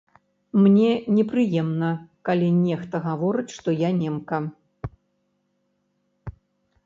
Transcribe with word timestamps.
Мне 0.61 0.91
непрыемна, 1.17 1.89
калі 2.29 2.47
нехта 2.63 2.95
гаворыць, 3.07 3.55
што 3.57 3.69
я 3.81 3.91
немка. 3.97 4.39